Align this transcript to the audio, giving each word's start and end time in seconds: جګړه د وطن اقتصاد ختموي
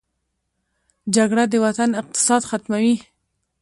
جګړه 1.15 1.43
د 1.49 1.53
وطن 1.65 1.89
اقتصاد 2.01 2.41
ختموي 2.49 2.95